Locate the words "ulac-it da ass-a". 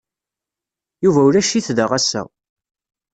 1.27-2.21